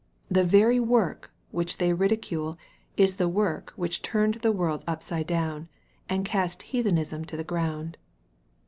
The 0.31 0.43
very 0.43 0.79
work 0.79 1.29
which 1.51 1.77
they 1.77 1.93
ridi 1.93 2.17
cule 2.17 2.55
is 2.97 3.17
the 3.17 3.29
work 3.29 3.71
which 3.75 4.01
turned 4.01 4.33
the 4.41 4.51
world 4.51 4.83
upside 4.87 5.27
down, 5.27 5.69
and 6.09 6.25
cast 6.25 6.63
heathenism 6.63 7.23
to 7.25 7.37
the 7.37 7.43
ground. 7.43 7.97